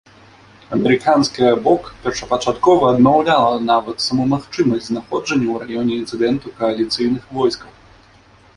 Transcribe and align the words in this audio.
Амерыканская 0.75 1.51
бок 1.67 1.89
першапачаткова 2.05 2.87
адмаўляла 2.93 3.59
нават 3.73 3.97
саму 4.07 4.23
магчымасць 4.33 4.87
знаходжання 4.89 5.47
у 5.57 5.61
раёне 5.65 5.93
інцыдэнту 6.01 6.47
кааліцыйных 6.63 7.23
войскаў. 7.35 7.71